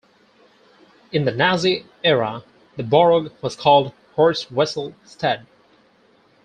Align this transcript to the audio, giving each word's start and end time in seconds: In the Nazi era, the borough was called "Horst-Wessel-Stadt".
In 1.11 1.25
the 1.25 1.31
Nazi 1.31 1.85
era, 2.03 2.43
the 2.75 2.81
borough 2.81 3.29
was 3.43 3.55
called 3.55 3.93
"Horst-Wessel-Stadt". 4.15 5.45